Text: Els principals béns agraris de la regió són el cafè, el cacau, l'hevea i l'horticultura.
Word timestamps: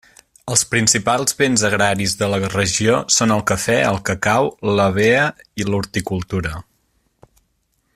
Els 0.53 0.61
principals 0.69 1.35
béns 1.41 1.65
agraris 1.69 2.15
de 2.21 2.29
la 2.35 2.39
regió 2.55 2.95
són 3.17 3.35
el 3.37 3.45
cafè, 3.53 3.77
el 3.93 4.01
cacau, 4.11 4.53
l'hevea 4.81 5.29
i 5.63 5.69
l'horticultura. 5.71 6.59